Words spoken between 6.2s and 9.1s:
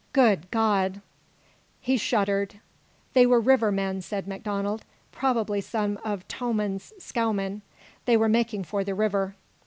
Tomman's scow men. They were making for the